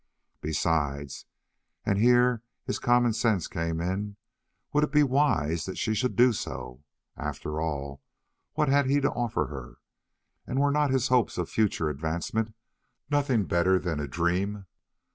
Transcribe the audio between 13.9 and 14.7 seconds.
a dream?